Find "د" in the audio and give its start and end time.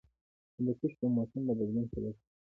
0.99-1.01, 1.47-1.51